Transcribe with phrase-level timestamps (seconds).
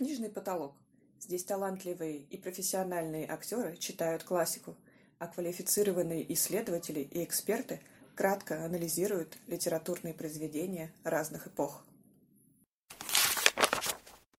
[0.00, 0.72] книжный потолок.
[1.20, 4.74] Здесь талантливые и профессиональные актеры читают классику,
[5.18, 7.82] а квалифицированные исследователи и эксперты
[8.14, 11.84] кратко анализируют литературные произведения разных эпох.